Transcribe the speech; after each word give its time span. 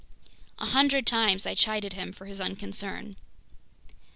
A 0.57 0.65
hundred 0.65 1.05
times 1.05 1.45
I 1.45 1.53
chided 1.53 1.93
him 1.93 2.11
for 2.11 2.25
his 2.25 2.41
unconcern. 2.41 3.17